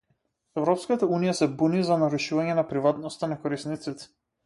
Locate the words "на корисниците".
3.35-4.15